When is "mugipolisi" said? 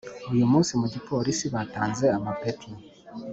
0.81-1.45